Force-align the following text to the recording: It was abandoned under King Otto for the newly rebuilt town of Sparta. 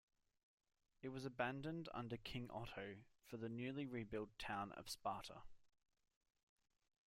It 1.03 1.09
was 1.09 1.25
abandoned 1.25 1.87
under 1.93 2.17
King 2.17 2.49
Otto 2.49 2.95
for 3.23 3.37
the 3.37 3.49
newly 3.49 3.85
rebuilt 3.85 4.31
town 4.39 4.71
of 4.71 4.89
Sparta. 4.89 5.43